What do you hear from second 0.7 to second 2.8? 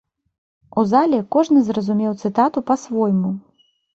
У зале кожны зразумеў цытату